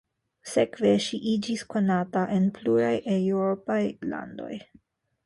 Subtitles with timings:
[0.51, 3.79] Sekve ŝi iĝis konata en pluraj eŭropaj
[4.15, 4.53] landoj.